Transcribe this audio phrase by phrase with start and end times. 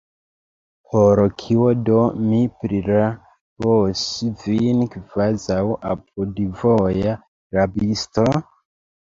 [0.93, 1.97] Por kio do
[2.29, 4.07] mi prirabos
[4.47, 5.59] vin, kvazaŭ
[5.93, 7.15] apudvoja
[7.61, 8.27] rabisto?